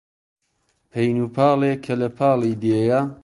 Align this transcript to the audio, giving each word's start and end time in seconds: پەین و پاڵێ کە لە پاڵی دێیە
پەین 0.91 1.17
و 1.21 1.27
پاڵێ 1.35 1.73
کە 1.83 1.93
لە 2.01 2.09
پاڵی 2.17 2.59
دێیە 2.61 3.01